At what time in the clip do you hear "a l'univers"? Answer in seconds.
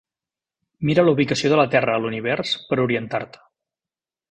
1.99-2.55